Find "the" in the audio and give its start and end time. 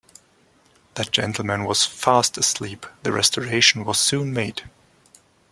3.03-3.11